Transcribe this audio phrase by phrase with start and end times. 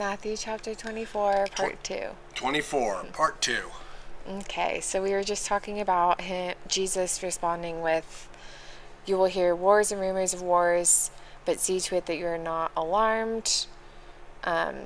[0.00, 2.06] Matthew chapter 24, part 2.
[2.34, 3.58] 24, part 2.
[4.30, 8.30] Okay, so we were just talking about him, Jesus responding with,
[9.04, 11.10] You will hear wars and rumors of wars,
[11.44, 13.66] but see to it that you are not alarmed.
[14.42, 14.76] Um,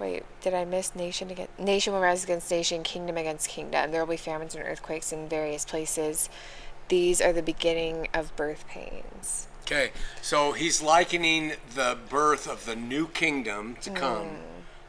[0.00, 3.92] wait, did I miss nation against nation will rise against nation, kingdom against kingdom.
[3.92, 6.28] There will be famines and earthquakes in various places.
[6.88, 9.46] These are the beginning of birth pains.
[9.70, 13.94] Okay, so he's likening the birth of the new kingdom to mm.
[13.94, 14.30] come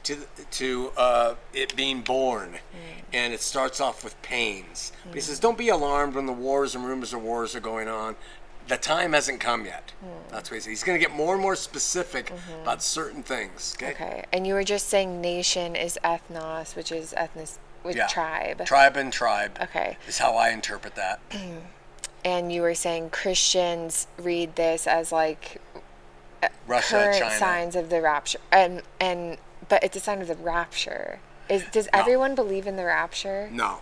[0.03, 0.17] to
[0.49, 3.03] to uh, it being born, mm.
[3.13, 4.91] and it starts off with pains.
[5.05, 5.23] But he mm.
[5.23, 8.15] says, "Don't be alarmed when the wars and rumors of wars are going on.
[8.69, 9.93] The time hasn't come yet."
[10.31, 10.69] That's what he says.
[10.69, 12.63] He's going to get more and more specific mm-hmm.
[12.63, 13.75] about certain things.
[13.77, 13.91] Okay.
[13.91, 17.49] Okay, and you were just saying nation is ethnos, which is ethnic
[17.83, 18.07] with Yeah.
[18.07, 18.65] tribe.
[18.65, 19.97] Tribe and tribe Okay.
[20.07, 21.19] is how I interpret that.
[22.23, 25.61] and you were saying Christians read this as like
[26.67, 27.35] Russia, current China.
[27.37, 29.37] signs of the rapture, and and
[29.69, 31.19] but it's a sign of the rapture.
[31.49, 31.99] Is does No.
[31.99, 33.49] everyone believe in the rapture?
[33.51, 33.81] No,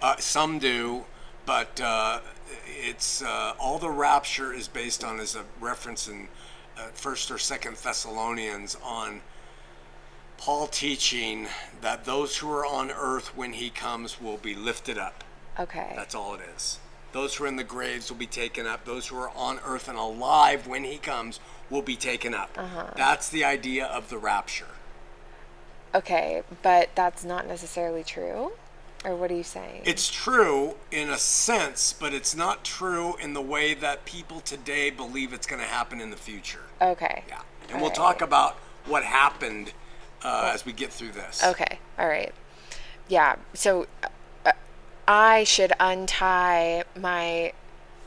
[0.00, 1.04] uh, some do,
[1.46, 2.20] but uh,
[2.66, 6.28] it's uh, all the rapture is based on is a reference in
[6.78, 9.20] uh, First or Second Thessalonians on
[10.38, 11.46] Paul teaching
[11.80, 15.22] that those who are on earth when he comes will be lifted up.
[15.58, 15.92] Okay.
[15.94, 16.78] That's all it is.
[17.14, 18.84] Those who are in the graves will be taken up.
[18.84, 21.38] Those who are on earth and alive when he comes
[21.70, 22.58] will be taken up.
[22.96, 24.66] That's the idea of the rapture.
[25.94, 28.50] Okay, but that's not necessarily true.
[29.04, 29.82] Or what are you saying?
[29.84, 34.90] It's true in a sense, but it's not true in the way that people today
[34.90, 36.62] believe it's going to happen in the future.
[36.82, 37.22] okay.
[37.28, 37.42] Yeah.
[37.68, 37.94] And we'll Alright.
[37.94, 39.72] talk about what happened
[40.24, 41.44] uh, as we get through this.
[41.44, 41.78] Okay.
[41.96, 42.34] All right.
[43.08, 43.36] Yeah.
[43.52, 43.86] So
[45.06, 47.52] I should untie my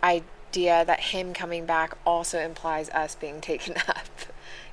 [0.03, 4.07] idea that him coming back also implies us being taken up.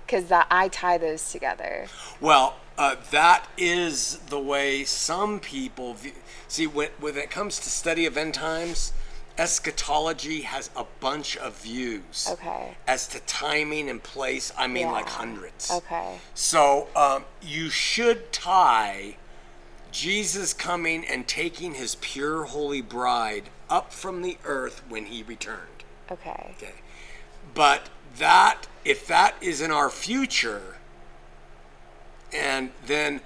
[0.06, 1.86] Because that I tie those together.
[2.20, 6.12] Well, uh, that is the way some people view.
[6.47, 8.93] See, when, when it comes to study of end times,
[9.38, 12.28] eschatology has a bunch of views.
[12.31, 12.76] Okay.
[12.87, 15.70] As to timing and place, I mean like hundreds.
[15.70, 16.19] Okay.
[16.34, 19.16] So um, you should tie
[19.94, 25.84] Jesus coming and taking his pure holy bride up from the earth when he returned.
[26.10, 26.53] Okay.
[26.56, 26.75] Okay.
[27.55, 27.88] But
[28.19, 30.78] that, if that is in our future,
[32.32, 33.21] and then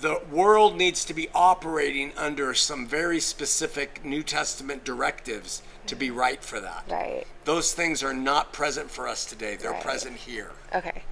[0.00, 6.10] the world needs to be operating under some very specific New Testament directives to be
[6.10, 6.84] right for that.
[6.88, 7.24] Right.
[7.44, 9.54] Those things are not present for us today.
[9.54, 9.82] They're Right.
[9.82, 10.50] present here.
[10.74, 11.04] Okay.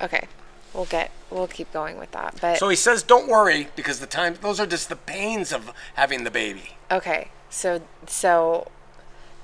[0.00, 0.26] Okay.
[0.74, 1.10] We'll get.
[1.30, 2.38] We'll keep going with that.
[2.40, 5.72] But So he says, "Don't worry, because the time those are just the pains of
[5.94, 7.28] having the baby." okay.
[7.50, 8.70] So so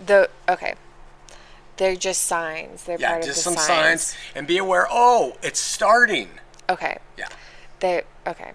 [0.05, 0.75] the okay.
[1.77, 2.85] They're just signs.
[2.85, 4.87] They're Yeah, part just of the some the signs, and be aware.
[4.91, 6.31] Oh, it's starting.
[6.69, 6.99] Okay.
[7.17, 7.29] Yeah.
[7.81, 8.53] They okay.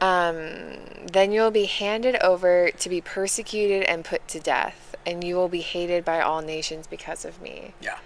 [0.00, 0.78] Um,
[1.12, 5.34] then you will be handed over to be persecuted and put to death, and you
[5.36, 7.74] will be hated by all nations because of me.
[7.82, 7.98] Yeah.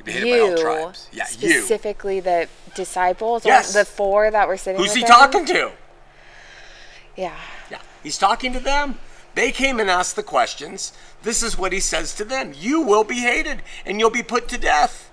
[0.00, 1.08] You'll be hated you by all tribes.
[1.12, 1.50] Yeah, you.
[1.60, 3.72] specifically the disciples, Yes.
[3.74, 4.80] the four that were sitting.
[4.80, 5.08] Who's he him?
[5.08, 5.72] talking to?
[7.16, 7.36] Yeah.
[7.70, 7.78] Yeah.
[8.02, 8.98] He's talking to them.
[9.34, 10.92] They came and asked the questions.
[11.22, 14.48] This is what he says to them You will be hated and you'll be put
[14.48, 15.10] to death.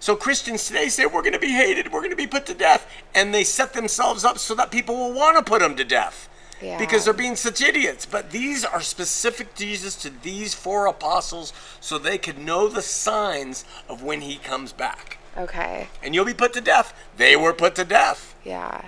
[0.00, 2.54] So Christians today say we're going to be hated, we're going to be put to
[2.54, 5.84] death, and they set themselves up so that people will want to put them to
[5.84, 6.28] death.
[6.64, 6.78] Yeah.
[6.78, 8.06] Because they're being such idiots.
[8.06, 12.82] But these are specific to Jesus to these four apostles so they could know the
[12.82, 15.18] signs of when he comes back.
[15.36, 15.88] Okay.
[16.02, 16.94] And you'll be put to death.
[17.16, 18.34] They were put to death.
[18.44, 18.86] Yeah.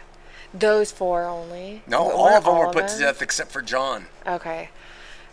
[0.55, 1.83] Those four only.
[1.87, 4.07] No, Were all of them were all put to death except for John.
[4.27, 4.71] Okay.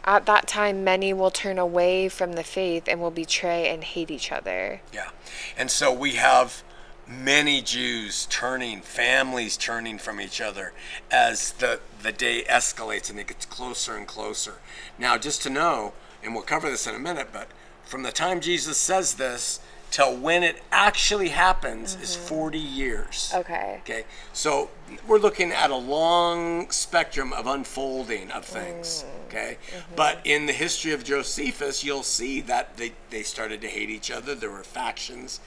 [0.06, 4.12] At that time, many will turn away from the faith and will betray and hate
[4.12, 4.81] each other.
[4.92, 5.12] Yeah.
[5.58, 6.62] And so we have
[7.08, 10.74] many Jews turning, families turning from each other
[11.12, 14.56] as the, the day escalates and it gets closer and closer.
[14.97, 15.94] Now, just to know,
[16.24, 17.47] and we'll cover this in a minute, but
[17.84, 19.59] from the time Jesus says this
[19.94, 22.25] till when it actually happens is mm-hmm.
[22.25, 23.31] 40 years.
[23.36, 23.80] Okay.
[23.81, 24.72] Okay, so
[25.07, 29.06] we're looking at a long spectrum of unfolding of things.
[29.06, 29.27] Mm.
[29.27, 29.95] Okay, mm-hmm.
[29.95, 34.10] but in the history of Josephus, you'll see that they, they started to hate each
[34.10, 34.33] other.
[34.33, 35.39] There were factions,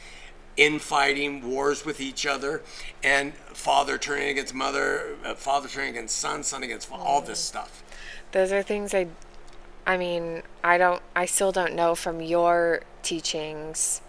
[0.56, 2.62] infighting, wars with each other,
[3.02, 7.38] and father turning against mother, uh, father turning against son, son against father, all this
[7.38, 7.82] stuff.
[8.32, 9.08] Those are things I,
[9.86, 14.00] I mean, I don't, I still don't know from your teachings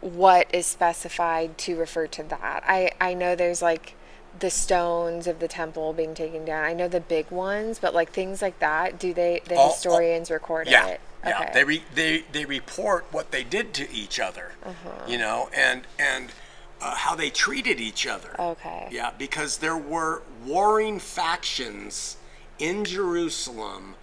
[0.00, 2.62] what is specified to refer to that.
[2.66, 3.94] I, I know there's like
[4.38, 6.64] the stones of the temple being taken down.
[6.64, 9.72] I know the big ones, but like things like that, do they, the All- all-
[9.72, 11.00] historians record Yeah, it?
[11.26, 11.52] Yeah.
[11.52, 14.90] They re, they they report what they did to each other, Uh-huh.
[15.08, 16.30] you know, and and
[16.80, 18.34] uh, how they treated each other.
[18.38, 18.88] Okay.
[18.90, 22.16] Yeah, because there were warring factions
[22.58, 23.94] in Jerusalem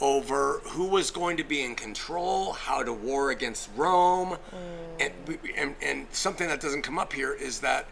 [0.00, 4.36] over who was going to be in control, how to war against Rome,
[5.00, 5.12] and,
[5.56, 7.86] and and something that doesn't come up here is that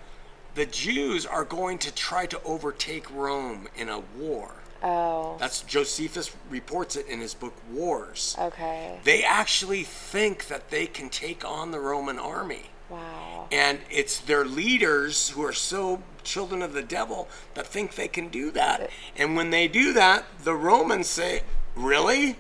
[0.54, 4.52] the Jews are going to try to overtake Rome in a war.
[4.84, 5.36] Oh.
[5.40, 8.36] That's Josephus reports it in his book Wars.
[8.38, 9.00] Okay.
[9.02, 12.66] They actually think that they can take on the Roman army.
[12.90, 13.48] Wow.
[13.50, 18.28] And it's their leaders who are so children of the devil that think they can
[18.28, 18.90] do that.
[19.16, 21.42] And when they do that, the Romans say,
[21.75, 22.36] Really?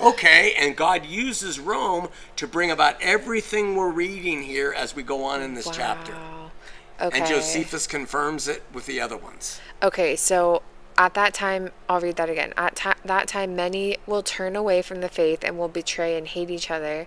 [0.00, 0.54] Okay.
[0.58, 5.42] And God uses Rome to bring about everything we're reading here as we go on
[5.42, 6.12] in this chapter.
[6.12, 6.50] Wow.
[7.00, 7.18] Okay.
[7.18, 9.60] And Josephus confirms it with the other ones.
[9.82, 10.62] Okay, so
[10.98, 12.52] at that time, I'll read that again.
[12.56, 16.26] At ta- that time, many will turn away from the faith and will betray and
[16.26, 17.06] hate each other,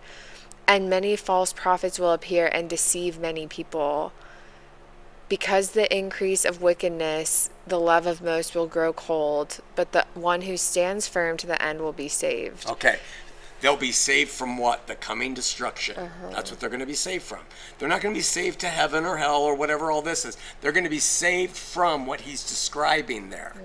[0.67, 4.11] and many false prophets will appear and deceive many people.
[5.27, 10.41] Because the increase of wickedness, the love of most will grow cold, but the one
[10.43, 12.69] who stands firm to the end will be saved.
[12.69, 12.99] Okay.
[13.65, 14.85] They'll be saved from what?
[14.85, 15.95] The coming destruction.
[16.29, 17.39] That's what they're going to be saved from.
[17.79, 20.37] They're not going to be saved to heaven or hell or whatever all this is.
[20.61, 23.55] They're going to be saved from what he's describing there.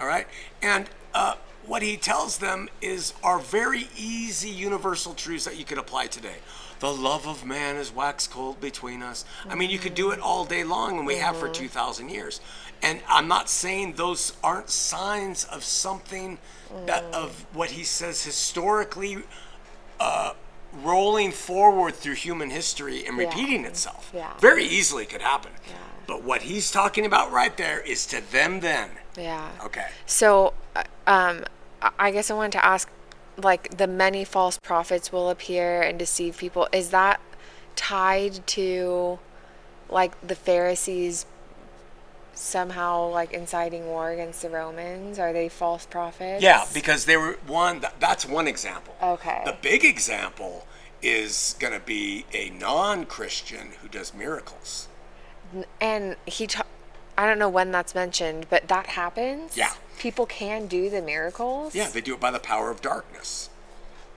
[0.00, 0.26] All right?
[0.62, 1.34] And uh,
[1.66, 6.36] what he tells them is are very easy universal truths that you could apply today.
[6.82, 9.24] The love of man is wax cold between us.
[9.48, 12.40] I mean, you could do it all day long, and we have for 2,000 years.
[12.82, 16.38] And I'm not saying those aren't signs of something
[16.86, 19.18] that of what he says historically
[20.00, 20.32] uh,
[20.72, 23.26] rolling forward through human history and Yeah.
[23.28, 24.10] repeating itself.
[24.12, 24.32] Yeah.
[24.40, 25.52] Very easily could happen.
[25.68, 25.74] Yeah.
[26.08, 28.90] But what he's talking about right there is to them then.
[29.16, 29.52] Yeah.
[29.64, 29.86] Okay.
[30.06, 31.44] So, uh, um,
[31.96, 32.90] I guess I wanted to ask,
[33.36, 36.68] like, the many false prophets will appear and deceive people.
[36.72, 37.20] Is that
[37.76, 39.18] tied to,
[39.88, 41.26] like, the Pharisees
[42.34, 45.18] somehow, like, inciting war against the Romans?
[45.18, 46.42] Are they false prophets?
[46.42, 47.84] Yeah, because they were one.
[48.00, 48.94] That's one example.
[49.02, 49.42] Okay.
[49.44, 50.66] The big example
[51.02, 54.88] is going to be a non-Christian who does miracles.
[55.80, 56.66] And he, ta-
[57.18, 59.56] I don't know when that's mentioned, but that happens.
[59.56, 59.72] Yeah.
[59.98, 61.74] People can do the miracles.
[61.74, 63.50] Yeah, they do it by the power of darkness.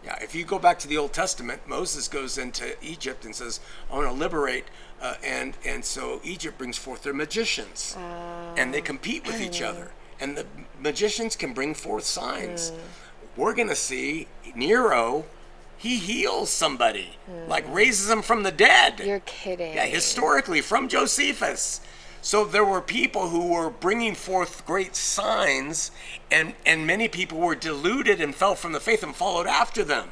[0.03, 3.59] Yeah, if you go back to the Old Testament, Moses goes into Egypt and says,
[3.91, 4.65] "I want to liberate,"
[5.01, 8.53] uh, and and so Egypt brings forth their magicians, oh.
[8.55, 9.67] and they compete with each mm.
[9.67, 10.45] other, and the
[10.79, 12.69] magicians can bring forth signs.
[12.69, 12.77] Mm.
[13.35, 15.25] We're gonna see Nero.
[15.77, 17.47] He heals somebody, mm.
[17.47, 18.99] like raises them from the dead.
[18.99, 19.73] You're kidding.
[19.73, 21.81] Yeah, historically from Josephus.
[22.25, 25.91] So there were people who were bringing forth great signs,
[26.31, 30.09] and and many people were deluded and fell from the faith and followed after them.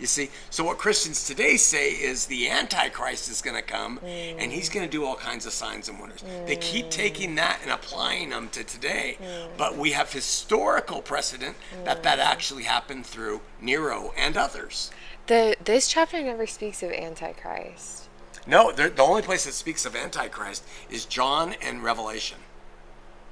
[0.00, 4.50] You see, so what Christians today say is the Antichrist is going to come, and
[4.50, 6.24] he's going to do all kinds of signs and wonders.
[6.46, 9.16] They keep taking that and applying them to today,
[9.56, 11.54] but we have historical precedent
[11.84, 14.90] that that actually happened through Nero and others.
[15.28, 18.05] The this chapter never speaks of Antichrist.
[18.46, 22.38] No, the the only place that speaks of Antichrist is John and Revelation.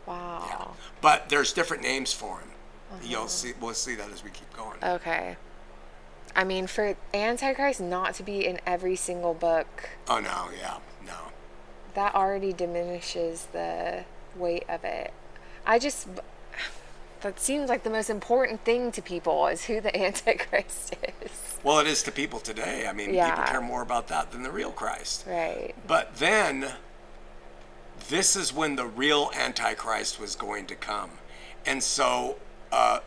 [0.06, 0.44] Wow.
[0.48, 0.66] Yeah.
[1.00, 2.48] But there's different names for him.
[2.92, 3.00] Uh-huh.
[3.04, 3.52] You'll see.
[3.60, 4.78] We'll see that as we keep going.
[4.82, 5.36] Okay.
[6.36, 11.30] I mean, for Antichrist not to be in every single book, oh no, yeah, no.
[11.94, 14.04] that already diminishes the
[14.36, 15.12] weight of it.
[15.64, 16.08] I just.
[17.24, 21.58] That seems like the most important thing to people is who the Antichrist is.
[21.62, 22.86] Well, it is to people today.
[22.86, 25.24] I mean, people care more about that than the real Christ.
[25.26, 25.74] Right.
[25.86, 26.74] But then,
[28.10, 31.12] this is when the real Antichrist was going to come,
[31.64, 32.36] and so
[32.70, 33.00] uh,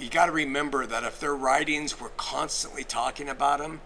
[0.00, 3.80] you got to remember that if their writings were constantly talking about him,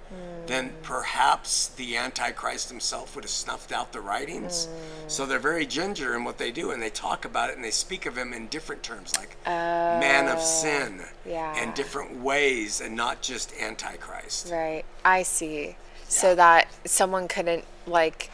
[0.47, 0.83] then mm.
[0.83, 4.67] perhaps the Antichrist himself would have snuffed out the writings.
[4.67, 5.11] Mm.
[5.11, 7.71] So they're very ginger in what they do, and they talk about it and they
[7.71, 9.51] speak of him in different terms, like oh.
[9.51, 11.55] man of sin, yeah.
[11.57, 14.51] and different ways, and not just Antichrist.
[14.51, 14.85] Right.
[15.05, 15.77] I see.
[16.09, 18.31] So that someone couldn't, like,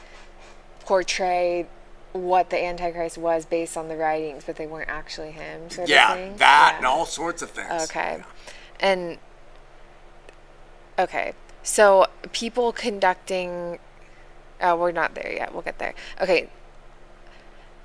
[0.81, 1.67] portray
[2.13, 6.15] what the Antichrist was based on the writings, but they weren't actually him, sort Yeah,
[6.37, 6.77] that Yeah.
[6.77, 7.91] and all sorts of things.
[7.91, 8.23] Okay.
[8.81, 9.19] And
[10.99, 11.33] okay.
[11.63, 13.79] So people conducting
[14.61, 15.53] oh, we're not there yet.
[15.53, 15.95] We'll get there.
[16.21, 16.49] Okay.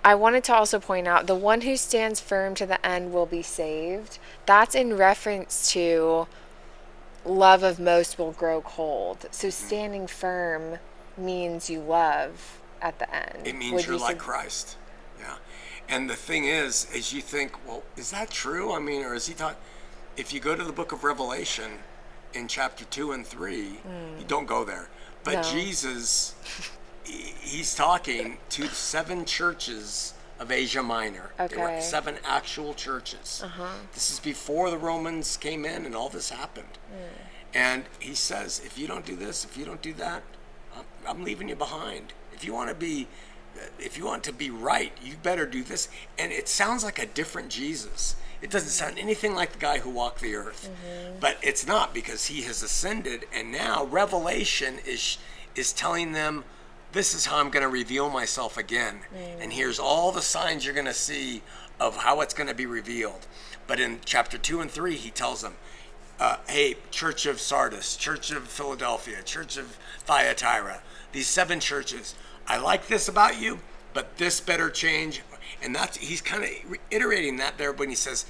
[0.04, 3.26] I wanted to also point out the one who stands firm to the end will
[3.26, 4.20] be saved.
[4.46, 6.28] That's in reference to
[7.26, 9.26] love of most will grow cold.
[9.32, 9.68] So mm-hmm.
[9.68, 10.78] standing firm
[11.18, 13.48] means you love at the end.
[13.48, 14.78] It means Would you're you like Christ.
[15.20, 15.36] Yeah.
[15.90, 18.74] And the thing is, is you think, well, is that true?
[18.74, 19.58] I mean, or is he taught?
[20.16, 21.72] If you go to the book of Revelation
[22.34, 23.80] in chapter two and three,
[24.20, 24.90] you don't go there.
[25.24, 25.42] But No.
[25.44, 26.36] Jesus,
[27.04, 31.32] he's talking to seven churches of Asia Minor.
[31.40, 31.56] Okay.
[31.56, 33.42] There were seven actual churches.
[33.44, 33.68] Uh-huh.
[33.94, 36.78] This is before the Romans came in and all this happened.
[37.54, 40.22] And he says, if you don't do this, if you don't do that,
[40.76, 42.14] I'm, I'm leaving you behind.
[42.38, 43.08] If you want to be,
[43.80, 45.90] if you want to be right, you better do this.
[46.20, 48.16] And it sounds like a different Jesus.
[48.44, 50.70] It doesn't sound anything like the guy who walked the earth,
[51.20, 53.26] but it's not because he has ascended.
[53.34, 55.18] And now Revelation is
[55.56, 56.44] is telling them,
[56.92, 59.00] this is how I'm going to reveal myself again.
[59.42, 61.42] And here's all the signs you're going to see
[61.80, 63.26] of how it's going to be revealed.
[63.66, 65.56] But in chapter two and three, he tells them,
[66.20, 72.16] uh, hey, Church of Sardis, Church of Philadelphia, Church of Thyatira, these seven churches,
[72.48, 73.60] I like this about you,
[73.94, 75.22] but this better change.
[75.62, 78.26] And that's he's kind of reiterating that there when he says,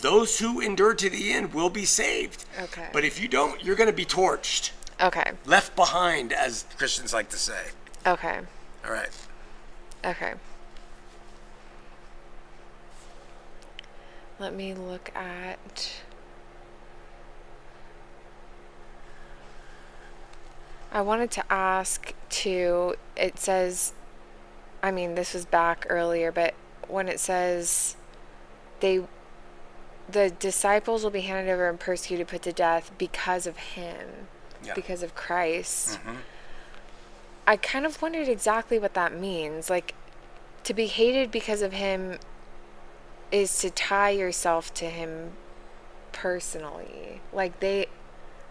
[0.00, 2.44] those who endure to the end will be saved.
[2.60, 2.88] Okay.
[2.92, 5.32] But if you don't, you're going to be torched, Okay.
[5.44, 7.66] left behind, as Christians like to say.
[8.06, 8.40] Okay.
[8.84, 9.10] All right.
[10.04, 10.34] Okay.
[14.38, 15.92] Let me look at.
[20.94, 22.94] I wanted to ask too.
[23.16, 23.92] It says,
[24.82, 26.54] I mean, this was back earlier, but
[26.88, 27.96] when it says
[28.80, 29.02] they,
[30.08, 34.28] the disciples will be handed over and persecuted, put to death because of him,
[34.64, 34.74] Yeah.
[34.74, 35.98] because of Christ.
[35.98, 36.16] Mm-hmm.
[37.46, 39.68] I kind of wondered exactly what that means.
[39.68, 39.94] Like,
[40.62, 42.18] to be hated because of him
[43.30, 45.32] is to tie yourself to him
[46.12, 47.20] personally.
[47.32, 47.86] Like they,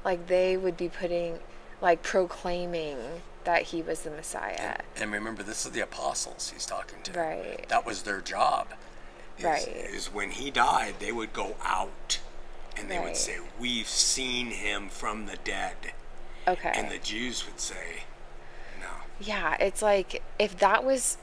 [0.04, 1.40] like they would be putting,
[1.84, 2.98] like proclaiming
[3.44, 4.78] that he was the Messiah.
[4.96, 7.12] And remember, this is the apostles he's talking to.
[7.12, 7.68] Right.
[7.68, 8.70] That was their job.
[9.38, 9.68] Is, Right.
[9.68, 12.20] Is when he died, they would go out
[12.78, 15.76] and they would say, We've seen him from the dead.
[16.48, 16.72] Okay.
[16.74, 18.04] And the Jews would say,
[18.80, 18.88] No.
[19.20, 21.18] Yeah, it's like if that was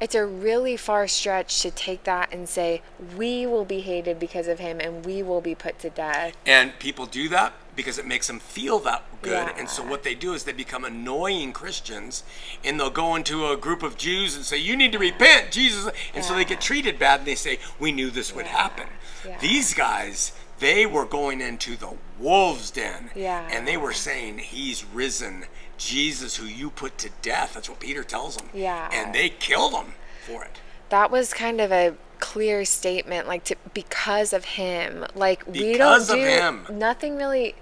[0.00, 2.82] it's a really far stretch to take that and say
[3.16, 6.36] we will be hated because of him and we will be put to death.
[6.44, 9.50] And people do that because it makes them feel that good.
[9.56, 12.22] And so what they do is they become annoying Christians
[12.64, 15.90] and they'll go into a group of Jews and say, You need to repent, Jesus.
[16.14, 18.52] And so they get treated bad and they say, We knew this would Yeah.
[18.52, 18.86] happen.
[19.26, 19.38] Yeah.
[19.38, 23.10] These guys, they were going into the wolves' den.
[23.14, 23.48] Yeah.
[23.50, 25.46] And they were saying, He's risen.
[25.78, 27.54] Jesus, who you put to death.
[27.54, 28.48] That's what Peter tells them.
[28.54, 28.88] Yeah.
[28.92, 29.94] And they killed him
[30.26, 30.60] for it.
[30.90, 35.04] That was kind of a clear statement like to because of him.
[35.16, 36.66] Like we don't of do him.
[36.70, 37.56] nothing really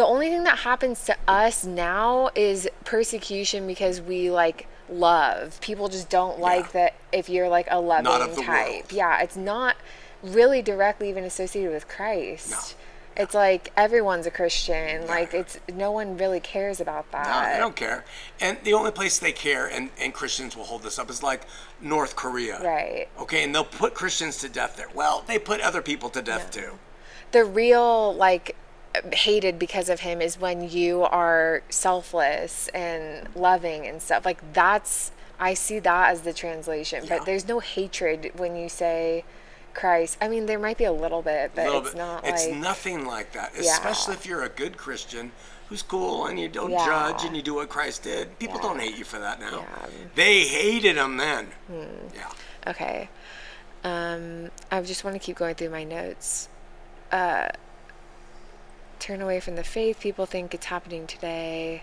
[0.00, 5.60] the only thing that happens to us now is persecution because we like love.
[5.60, 8.06] People just don't like that if you're like a loving
[8.42, 8.48] type.
[8.48, 8.92] world.
[8.92, 9.76] Yeah, it's not
[10.22, 12.50] really directly even associated with Christ.
[12.50, 13.22] No.
[13.22, 15.06] It's like everyone's a Christian.
[15.06, 17.26] Like it's no one really cares about that.
[17.26, 18.06] No, they don't care.
[18.40, 21.42] And the only place they care, and, and Christians will hold this up, is like
[21.78, 22.58] North Korea.
[22.62, 23.08] Right.
[23.20, 24.88] Okay, and they'll put Christians to death there.
[24.94, 26.78] Well, they put other people to death too.
[27.32, 28.56] the real like
[29.12, 35.12] hated because of him is when you are selfless and loving and stuff like that's
[35.38, 37.18] i see that as the translation Yeah.
[37.18, 39.24] but there's no hatred when you say
[39.74, 41.98] christ i mean there might be a little bit but little it's bit.
[41.98, 43.52] not it's like nothing like that.
[43.54, 43.60] Yeah.
[43.72, 45.30] Especially if you're a good Christian
[45.68, 46.84] who's cool and you don't Yeah.
[46.84, 48.36] judge and you do what Christ did.
[48.40, 49.60] People don't hate you for that now.
[49.60, 50.06] Hmm.
[50.16, 51.46] They hated him then.
[51.70, 52.32] Yeah.
[52.66, 53.08] okay
[53.84, 56.48] um i just want to keep going through my notes
[57.12, 57.48] uh
[59.00, 61.82] turn away from the faith people think it's happening today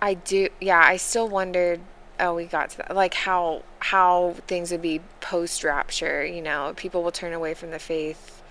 [0.00, 1.80] I do yeah, I still wondered
[2.20, 6.72] oh we got to that like how how things would be post rapture, you know,
[6.76, 8.42] people will turn away from the faith.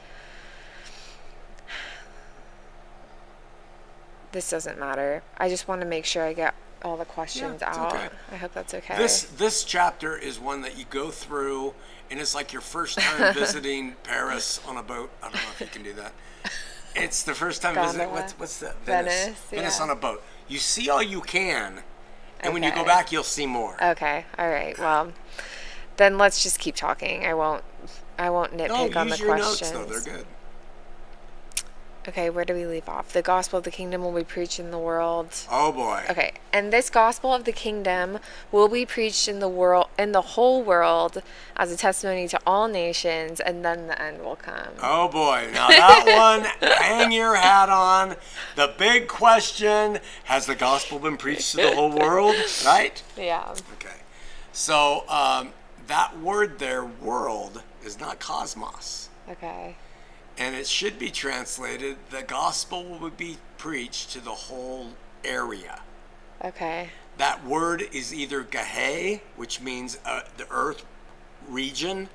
[4.32, 5.24] This doesn't matter.
[5.38, 6.54] I just want to make sure I get
[6.84, 7.96] all the questions it's out.
[7.96, 8.10] okay.
[8.32, 8.98] I hope that's okay.
[8.98, 11.74] This this chapter is one that you go through,
[12.10, 15.10] and it's like your first time visiting Paris on a boat.
[15.22, 16.14] I don't know if you can do that.
[16.96, 18.12] It's the first time visiting.
[18.12, 18.76] What's what's that?
[18.84, 19.14] Venice.
[19.14, 20.24] Venice, Venice on a boat.
[20.48, 21.84] You see all you can,
[22.40, 23.82] and when you go back, you'll see more.
[23.84, 24.26] okay.
[24.38, 24.78] All right.
[24.80, 25.14] Well,
[25.98, 27.26] then let's just keep talking.
[27.26, 27.64] I won't
[28.18, 29.22] I won't no, nitpick on the questions.
[29.22, 29.86] No, use your notes though.
[29.86, 30.26] They're good.
[32.08, 33.12] Okay, where do we leave off?
[33.12, 35.28] The gospel of the kingdom will be preached in the world.
[35.52, 36.06] Oh boy.
[36.10, 40.22] Okay, and this gospel of the kingdom will be preached in the world in the
[40.22, 41.22] whole world
[41.58, 44.70] as a testimony to all nations, and then the end will come.
[44.82, 45.50] Oh boy.
[45.58, 48.16] Now that one, hang your hat on.
[48.56, 52.36] The big question: Has the gospel been preached to the whole world?
[52.66, 53.04] Right.
[53.18, 53.54] Yeah.
[53.74, 53.98] Okay.
[54.54, 55.52] So um,
[55.88, 59.10] that word there, world, is not cosmos.
[59.30, 59.76] Okay.
[60.38, 64.90] And it should be translated the gospel will be preached to the whole
[65.24, 65.82] area.
[66.44, 66.90] Okay.
[67.18, 70.86] That word is either gahe, which means uh, the earth
[71.48, 72.10] region,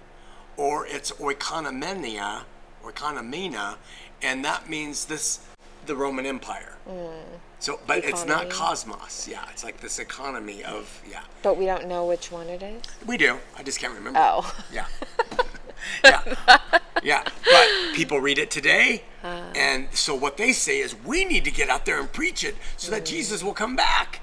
[0.57, 2.43] or it's oikonomenia,
[2.85, 3.77] oikonomena,
[4.23, 5.41] and that means this
[5.87, 6.77] the Roman Empire.
[7.59, 9.29] So, but it's not cosmos.
[9.29, 11.23] Yeah, it's like this economy of yeah.
[11.43, 12.83] But we don't know which one it is.
[13.07, 13.39] We do.
[13.57, 14.19] I just can't remember.
[14.21, 14.55] Oh.
[14.73, 14.87] Yeah.
[16.05, 16.35] yeah.
[17.03, 17.25] Yeah.
[17.25, 19.05] But people read it today.
[19.23, 19.53] Uh.
[19.55, 22.57] and so what they say is we need to get out there and preach it
[22.77, 24.21] so that Jesus will come back.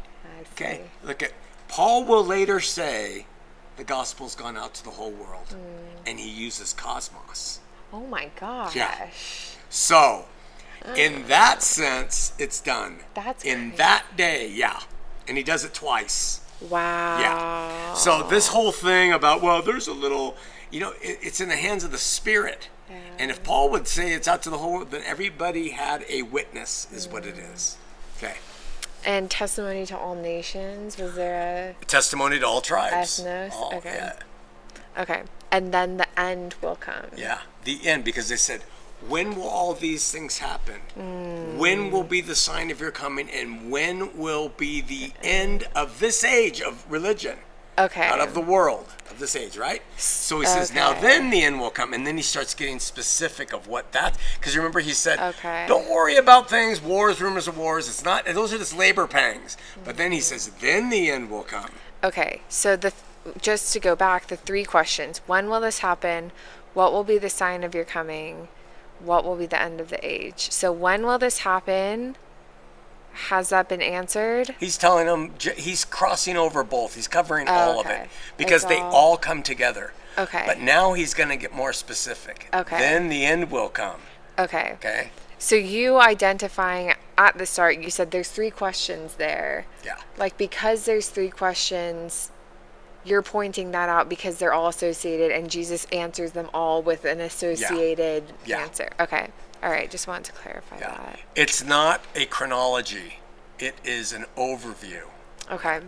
[0.54, 0.82] Okay.
[1.04, 1.32] Look at
[1.70, 3.26] Paul will later say
[3.78, 5.48] the gospel's gone out to the whole world.
[5.50, 5.56] Mm.
[6.06, 7.60] And he uses cosmos.
[7.94, 8.76] Oh my gosh.
[8.76, 9.10] Yeah.
[9.70, 10.26] So,
[10.98, 12.98] in that sense, it's done.
[13.00, 13.22] Uh.
[13.22, 13.78] That's in crazy.
[13.78, 14.82] that day, yeah.
[15.28, 16.42] And he does it twice.
[16.70, 17.20] Wow.
[17.20, 17.94] Yeah.
[17.94, 20.36] So this whole thing about well, there's a little,
[20.72, 22.70] you know, it, it's in the hands of the Spirit.
[23.20, 26.24] And if Paul would say it's out to the whole world, then everybody had a
[26.24, 27.78] witness, is what it is.
[28.18, 28.38] Okay.
[29.06, 30.98] And testimony to all nations.
[30.98, 31.86] Was there a.
[31.86, 33.20] Testimony to all tribes.
[33.20, 33.52] Ethnos?
[33.54, 33.94] All- Okay.
[33.96, 35.02] Yeah.
[35.02, 35.22] okay?
[35.52, 37.06] And then the end will come.
[37.16, 37.42] Yeah.
[37.64, 38.62] The end, because they said,
[39.08, 40.82] when will all these things happen?
[40.98, 41.58] Mm.
[41.58, 43.30] When will be the sign of your coming?
[43.30, 47.38] And when will be the end of this age of religion?
[47.80, 48.08] Okay.
[48.08, 49.82] out of the world of this age, right?
[49.98, 51.94] So he says, now then the end will come.
[51.94, 55.66] And then he starts getting specific of what that, because remember he said, Okay.
[55.68, 57.88] don't worry about things, wars, rumors of wars.
[57.88, 59.58] It's not, those are just labor pangs.
[59.84, 61.72] But then he says, then the end will come.
[62.04, 62.94] Okay, so the
[63.42, 66.32] just to go back, the three questions: When will this happen?
[66.74, 68.48] What will be the sign of your coming?
[69.00, 70.52] What will be the end of the age?
[70.52, 72.16] So when will this happen?
[73.28, 74.56] Has that been answered?
[74.60, 76.96] He's telling them, he's crossing over both.
[76.96, 79.94] He's covering oh, all of it because It's they all- all come together.
[80.18, 80.44] Okay.
[80.46, 82.48] But now he's going to get more specific.
[82.54, 82.78] Okay.
[82.78, 84.02] Then the end will come.
[84.38, 84.72] Okay.
[84.74, 85.12] Okay.
[85.38, 89.66] So you identifying at the start, you said there's three questions there.
[89.86, 89.96] Yeah.
[90.18, 92.32] Like because there's three questions,
[93.06, 97.22] you're pointing that out because they're all associated and Jesus answers them all with an
[97.22, 98.60] associated Yeah.
[98.60, 98.90] answer.
[99.00, 99.30] Okay.
[99.62, 100.98] All right, just wanted to clarify Yeah.
[100.98, 101.20] that.
[101.36, 103.20] It's not a chronology.
[103.58, 105.04] It is an overview.
[105.52, 105.82] Okay.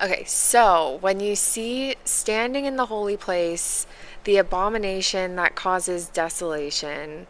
[0.00, 3.86] Okay, so when you see standing in the holy place,
[4.22, 7.26] the abomination that causes desolation,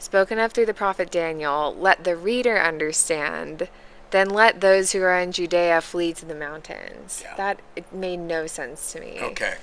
[0.00, 3.68] spoken of through the prophet Daniel, let the reader understand,
[4.10, 7.20] then let those who are in Judea flee to the mountains.
[7.22, 7.36] Yeah.
[7.36, 9.18] That it made no sense to me.
[9.20, 9.58] Okay.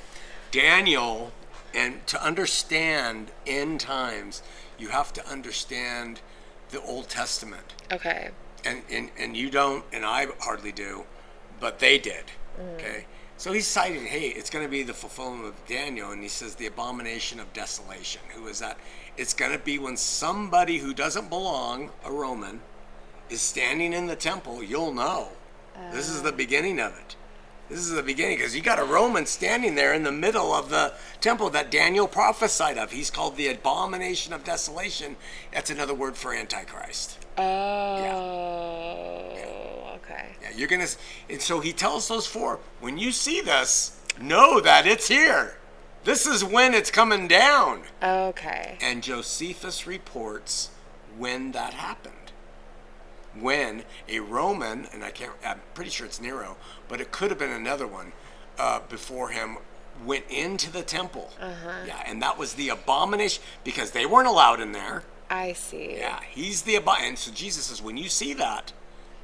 [0.52, 1.34] Daniel,
[1.73, 4.41] and to understand end times,
[4.78, 6.22] you have to understand
[6.70, 7.74] the Old Testament.
[7.92, 8.30] Okay.
[8.66, 11.06] And, and, and you don't, and I hardly do,
[11.60, 12.26] but they did.
[12.60, 12.76] Mm.
[12.76, 13.06] Okay?
[13.38, 16.56] So he's citing, hey, it's going to be the fulfillment of Daniel, and he says
[16.56, 18.22] the abomination of desolation.
[18.34, 18.80] Who is that?
[19.16, 22.62] It's going to be when somebody who doesn't belong, a Roman,
[23.30, 25.30] is standing in the temple, you'll know.
[25.92, 26.36] This is the oh.
[26.36, 27.16] beginning of it.
[27.69, 30.69] This is the beginning because you got a Roman standing there in the middle of
[30.69, 32.91] the temple that Daniel prophesied of.
[32.91, 35.17] He's called the abomination of desolation.
[35.51, 37.19] That's another word for Antichrist.
[37.38, 37.43] Oh,
[39.95, 40.30] okay.
[40.41, 40.88] Yeah, you're gonna.
[41.30, 45.58] And so he tells those four, when you see this, know that it's here.
[46.06, 47.82] This is when it's coming down.
[48.01, 48.77] Okay.
[48.80, 50.69] And Josephus reports
[51.17, 52.27] when that happened.
[53.41, 57.39] When a Roman, and I can't, I'm pretty sure it's Nero, but it could have
[57.39, 58.13] been another one
[58.58, 59.58] uh, before him,
[60.06, 61.32] went into the temple.
[61.39, 65.04] Yeah, and that was the abomination because they weren't allowed in there.
[65.30, 65.97] I see.
[65.97, 68.73] Yeah, he's the abo- and so Jesus says, when you see that,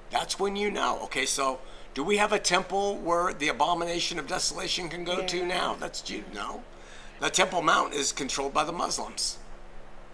[0.10, 1.00] that's when you know.
[1.04, 1.60] Okay, so
[1.94, 5.76] do we have a temple where the abomination of desolation can go to now?
[5.80, 6.24] That's Jew.
[6.34, 6.64] No,
[7.20, 9.38] the Temple Mount is controlled by the Muslims.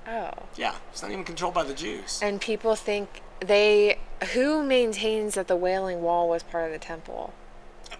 [0.07, 0.31] Oh.
[0.55, 2.19] Yeah, it's not even controlled by the Jews.
[2.21, 3.99] And people think they
[4.33, 7.33] who maintains that the Wailing Wall was part of the temple?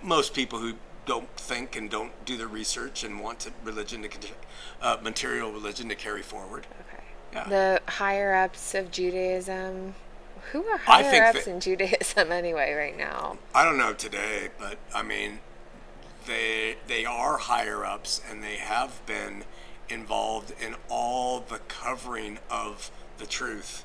[0.04, 0.73] Most people who
[1.06, 4.10] don't think and don't do the research and want to, religion to,
[4.82, 6.67] uh, material religion to carry forward.
[6.88, 7.04] Okay.
[7.34, 7.49] Yeah.
[7.49, 9.95] The higher ups of Judaism.
[10.52, 13.38] Who are higher ups that- in Judaism anyway right now?
[13.54, 15.39] I don't know today, but I mean,
[16.25, 19.43] they they are higher ups and they have been
[19.89, 23.84] involved in all the covering of the truth.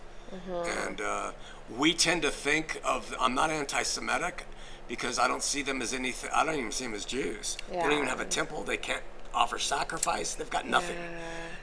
[0.86, 1.32] And uh,
[1.76, 4.46] we tend to think of I'm not anti-Semitic
[4.88, 6.30] because I don't see them as anything.
[6.34, 7.56] I don't even see them as Jews.
[7.70, 8.62] They don't even have a temple.
[8.62, 10.34] They can't offer sacrifice.
[10.34, 10.96] They've got nothing.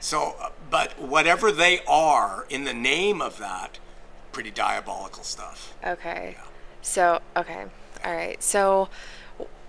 [0.00, 3.78] So, uh, but whatever they are in the name of that,
[4.32, 5.74] pretty diabolical stuff.
[5.86, 6.36] Okay.
[6.82, 7.66] So, okay.
[8.04, 8.42] All right.
[8.42, 8.88] So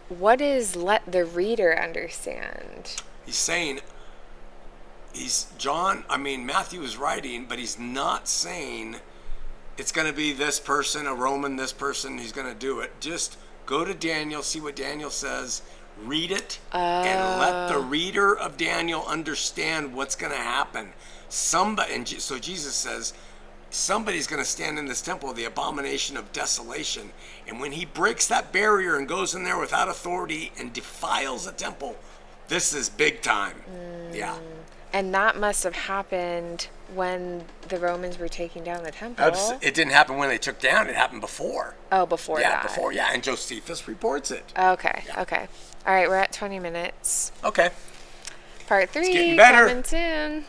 [0.10, 3.02] what is let the reader understand?
[3.26, 3.82] He's saying
[5.14, 6.04] he's John.
[6.10, 8.98] I mean, Matthew is writing, but he's not saying
[9.78, 12.18] it's going to be this person, a Roman, this person.
[12.18, 12.92] He's going to do it.
[13.00, 15.62] Just go to Daniel, see what Daniel says,
[16.04, 17.84] read it, and let the oh.
[17.84, 20.94] reader of Daniel understand what's going to happen.
[21.30, 23.14] Somebody, and so Jesus says,
[23.70, 27.12] somebody's going to stand in this temple, the abomination of desolation.
[27.48, 31.52] And when he breaks that barrier and goes in there without authority and defiles the
[31.52, 31.96] temple,
[32.48, 33.64] this is big time.
[34.14, 34.38] Yeah.
[34.94, 39.26] And that must have happened when the Romans were taking down the temple.
[39.26, 40.88] Abs- It didn't happen when they took down.
[40.88, 41.76] It happened before.
[41.92, 42.64] oh, before yeah, that.
[42.64, 42.94] before.
[42.94, 44.44] Yeah, and Josephus reports it.
[44.58, 45.04] Okay.
[45.08, 45.22] Yeah.
[45.24, 45.48] Okay.
[45.88, 47.32] All right, we're at 20 minutes.
[47.44, 47.72] Okay.
[48.68, 49.68] Part three getting better.
[49.68, 50.46] coming soon.